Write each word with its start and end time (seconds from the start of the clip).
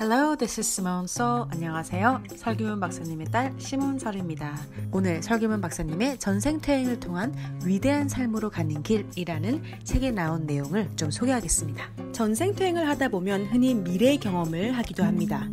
Hello, 0.00 0.36
this 0.36 0.60
is 0.60 0.68
Simone 0.68 1.06
So. 1.06 1.48
안녕하세요. 1.50 2.22
설규문 2.36 2.78
박사님의 2.78 3.32
딸 3.32 3.52
시몬설입니다. 3.58 4.56
오늘 4.92 5.20
설규문 5.20 5.60
박사님의 5.60 6.20
전생퇴행을 6.20 7.00
통한 7.00 7.34
위대한 7.64 8.08
삶으로 8.08 8.48
가는 8.48 8.80
길이라는 8.80 9.60
책에 9.82 10.12
나온 10.12 10.46
내용을 10.46 10.88
좀 10.94 11.10
소개하겠습니다. 11.10 12.07
전생퇴행을 12.18 12.88
하다 12.88 13.10
보면 13.10 13.46
흔히 13.46 13.76
미래 13.76 14.16
경험을 14.16 14.76
하기도 14.76 15.04
합니다. 15.04 15.48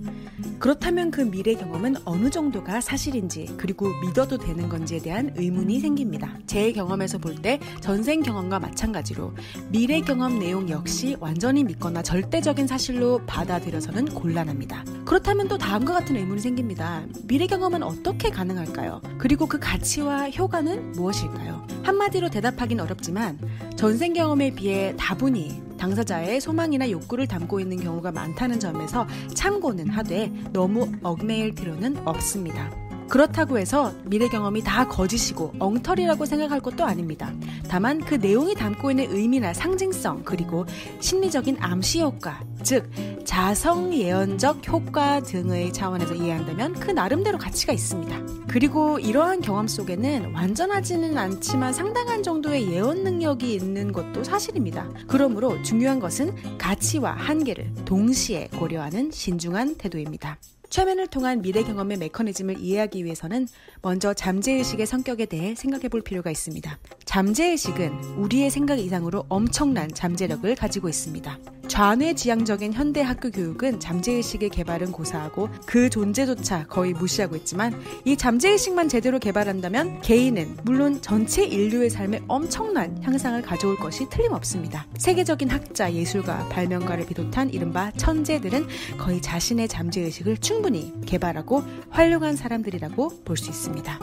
그렇다면 0.57 1.11
그 1.11 1.21
미래 1.21 1.53
경험은 1.53 1.97
어느 2.05 2.31
정도가 2.31 2.81
사실인지 2.81 3.53
그리고 3.55 3.87
믿어도 4.01 4.39
되는 4.39 4.67
건지에 4.67 4.97
대한 4.97 5.31
의문이 5.35 5.79
생깁니다. 5.79 6.35
제 6.47 6.71
경험에서 6.71 7.19
볼 7.19 7.35
때 7.35 7.59
전생 7.81 8.23
경험과 8.23 8.59
마찬가지로 8.59 9.35
미래 9.69 10.01
경험 10.01 10.39
내용 10.39 10.67
역시 10.69 11.15
완전히 11.19 11.63
믿거나 11.63 12.01
절대적인 12.01 12.65
사실로 12.65 13.21
받아들여서는 13.27 14.05
곤란합니다. 14.05 14.85
그렇다면 15.05 15.47
또 15.47 15.59
다음과 15.59 15.93
같은 15.93 16.15
의문이 16.15 16.41
생깁니다. 16.41 17.03
미래 17.27 17.45
경험은 17.45 17.83
어떻게 17.83 18.31
가능할까요? 18.31 19.01
그리고 19.19 19.45
그 19.45 19.59
가치와 19.59 20.31
효과는 20.31 20.93
무엇일까요? 20.93 21.67
한마디로 21.83 22.29
대답하긴 22.31 22.79
어렵지만 22.79 23.37
전생 23.75 24.13
경험에 24.13 24.55
비해 24.55 24.95
다분히 24.97 25.61
당사자의 25.77 26.41
소망이나 26.41 26.89
욕구를 26.89 27.27
담고 27.27 27.59
있는 27.59 27.77
경우가 27.77 28.11
많다는 28.11 28.59
점에서 28.59 29.07
참고는 29.33 29.89
하되 29.89 30.31
너무 30.51 30.91
얽매일 31.03 31.53
필요는 31.53 32.07
없습니다. 32.07 32.84
그렇다고 33.07 33.57
해서 33.57 33.93
미래 34.03 34.27
경험이 34.27 34.63
다 34.63 34.87
거짓이고 34.87 35.53
엉터리라고 35.59 36.25
생각할 36.25 36.59
것도 36.59 36.83
아닙니다. 36.83 37.31
다만 37.69 37.99
그 37.99 38.15
내용이 38.15 38.55
담고 38.55 38.91
있는 38.91 39.11
의미나 39.11 39.53
상징성 39.53 40.23
그리고 40.23 40.65
심리적인 40.99 41.57
암시 41.59 42.01
효과, 42.01 42.43
즉 42.63 42.89
자성 43.25 43.93
예언적 43.93 44.67
효과 44.67 45.19
등의 45.21 45.73
차원에서 45.73 46.15
이해한다면 46.15 46.73
그 46.73 46.91
나름대로 46.91 47.37
가치가 47.37 47.73
있습니다. 47.73 48.45
그리고 48.47 48.99
이러한 48.99 49.41
경험 49.41 49.67
속에는 49.67 50.33
완전하지는 50.33 51.17
않지만 51.17 51.73
상당한 51.73 52.23
정도의 52.23 52.71
예언 52.71 53.03
능력이 53.03 53.53
있는 53.53 53.91
것도 53.91 54.23
사실입니다. 54.23 54.87
그러므로 55.07 55.61
중요한 55.61 55.99
것은 55.99 56.57
가치와 56.57 57.11
한계를 57.11 57.73
동시에 57.85 58.47
고려하는 58.57 59.11
신중한 59.11 59.75
태도입니다. 59.75 60.37
최면을 60.75 61.07
통한 61.07 61.41
미래 61.41 61.63
경험의 61.63 61.95
메커니즘을 61.99 62.59
이해하기 62.59 63.05
위해서는 63.05 63.47
먼저 63.81 64.13
잠재의식의 64.13 64.85
성격에 64.85 65.25
대해 65.25 65.55
생각해 65.55 65.87
볼 65.87 66.01
필요가 66.01 66.29
있습니다. 66.29 66.77
잠재의식은 67.05 68.17
우리의 68.17 68.49
생각 68.49 68.77
이상으로 68.79 69.25
엄청난 69.29 69.87
잠재력을 69.87 70.53
가지고 70.55 70.89
있습니다. 70.89 71.39
좌뇌지향적인 71.75 72.71
현대 72.71 73.01
학교 73.01 73.29
교육은 73.29 73.81
잠재의식의 73.81 74.47
개발은 74.47 74.93
고사하고 74.93 75.49
그 75.65 75.89
존재조차 75.89 76.65
거의 76.67 76.93
무시하고 76.93 77.35
있지만 77.35 77.77
이 78.05 78.15
잠재의식만 78.15 78.87
제대로 78.87 79.19
개발한다면 79.19 79.99
개인은 79.99 80.55
물론 80.63 81.01
전체 81.01 81.43
인류의 81.43 81.89
삶에 81.89 82.21
엄청난 82.29 83.03
향상을 83.03 83.41
가져올 83.41 83.75
것이 83.75 84.07
틀림없습니다. 84.09 84.87
세계적인 84.97 85.49
학자, 85.49 85.91
예술가, 85.91 86.47
발명가를 86.47 87.07
비롯한 87.07 87.49
이른바 87.49 87.91
천재들은 87.91 88.67
거의 88.97 89.21
자신의 89.21 89.67
잠재의식을 89.67 90.37
충분히 90.37 90.93
개발하고 91.05 91.61
활용한 91.89 92.37
사람들이라고 92.37 93.23
볼 93.25 93.35
수 93.35 93.49
있습니다. 93.49 93.99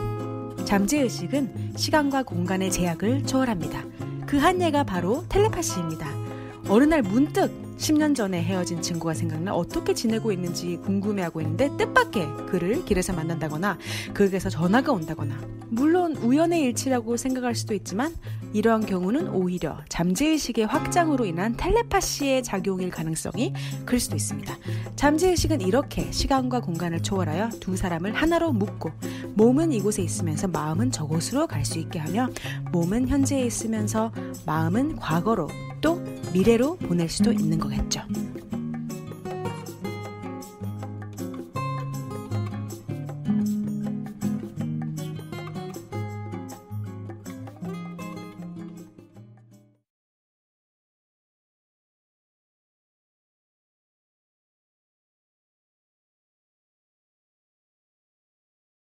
잠재의식은 0.65 1.73
시간과 1.75 2.21
공간의 2.21 2.69
제약을 2.69 3.25
초월합니다. 3.25 3.83
그 4.27 4.37
한 4.37 4.61
예가 4.61 4.83
바로 4.83 5.25
텔레파시입니다. 5.27 6.22
어느 6.69 6.85
날 6.85 7.01
문득 7.01 7.51
10년 7.77 8.15
전에 8.15 8.41
헤어진 8.41 8.81
친구가 8.81 9.13
생각나 9.13 9.53
어떻게 9.53 9.93
지내고 9.93 10.31
있는지 10.31 10.77
궁금해하고 10.77 11.41
있는데 11.41 11.69
뜻밖의 11.77 12.27
그를 12.49 12.85
길에서 12.85 13.13
만난다거나 13.13 13.77
그에게서 14.13 14.49
전화가 14.49 14.91
온다거나. 14.91 15.35
물론 15.69 16.15
우연의 16.15 16.61
일치라고 16.61 17.17
생각할 17.17 17.55
수도 17.55 17.73
있지만 17.73 18.13
이러한 18.53 18.85
경우는 18.85 19.29
오히려 19.29 19.79
잠재의식의 19.89 20.67
확장으로 20.67 21.25
인한 21.25 21.57
텔레파시의 21.57 22.43
작용일 22.43 22.91
가능성이 22.91 23.53
클 23.85 23.99
수도 23.99 24.15
있습니다. 24.15 24.55
잠재의식은 24.95 25.61
이렇게 25.61 26.11
시간과 26.11 26.61
공간을 26.61 27.01
초월하여 27.01 27.49
두 27.59 27.75
사람을 27.75 28.13
하나로 28.13 28.51
묶고 28.53 28.91
몸은 29.33 29.71
이곳에 29.71 30.03
있으면서 30.03 30.47
마음은 30.47 30.91
저곳으로 30.91 31.47
갈 31.47 31.63
수 31.63 31.79
있게 31.79 31.97
하며 31.97 32.27
몸은 32.73 33.07
현재에 33.07 33.45
있으면서 33.45 34.11
마음은 34.45 34.97
과거로 34.97 35.47
또 35.79 36.03
미래로 36.33 36.75
보낼 36.75 37.07
수도 37.07 37.31
있는 37.31 37.57
거겠죠. 37.57 38.01